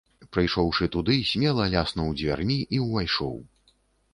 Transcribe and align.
Прыйшоўшы 0.35 0.87
туды, 0.95 1.17
смела 1.31 1.67
ляснуў 1.75 2.09
дзвярмі 2.23 2.59
і 2.79 2.81
ўвайшоў. 2.87 3.37